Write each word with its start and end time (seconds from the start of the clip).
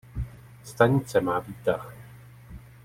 Stanice 0.63 1.21
má 1.21 1.39
výtah. 1.39 1.93